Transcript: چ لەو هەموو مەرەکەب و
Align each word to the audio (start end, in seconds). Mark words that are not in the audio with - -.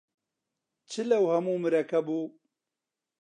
چ 0.89 0.91
لەو 1.09 1.23
هەموو 1.33 1.61
مەرەکەب 1.63 2.05
و 2.11 2.17